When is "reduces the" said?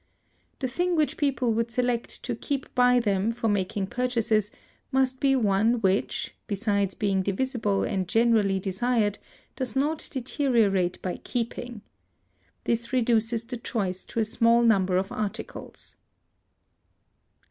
12.91-13.57